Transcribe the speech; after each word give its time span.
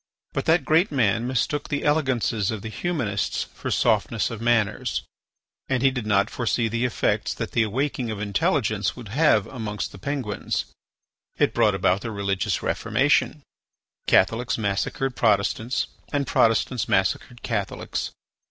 But 0.33 0.45
that 0.45 0.65
great 0.65 0.91
man 0.91 1.27
mistook 1.27 1.69
the 1.69 1.83
elegances 1.83 2.49
of 2.49 2.63
the 2.63 2.69
humanists 2.71 3.43
for 3.53 3.69
softness 3.69 4.31
of 4.31 4.41
manners, 4.41 5.03
and 5.69 5.83
he 5.83 5.91
did 5.91 6.07
not 6.07 6.31
foresee 6.31 6.67
the 6.67 6.85
effects 6.85 7.35
that 7.35 7.51
the 7.51 7.61
awaking 7.61 8.09
of 8.09 8.19
intelligence 8.19 8.95
would 8.95 9.09
have 9.09 9.45
amongst 9.45 9.91
the 9.91 9.99
Penguins. 9.99 10.65
It 11.37 11.53
brought 11.53 11.75
about 11.75 12.01
the 12.01 12.09
religious 12.09 12.63
Reformation; 12.63 13.43
Catholics 14.07 14.57
massacred 14.57 15.15
Protestants 15.15 15.85
and 16.11 16.25
Protestants 16.25 16.89
massacred 16.89 17.43
Catholics. 17.43 18.09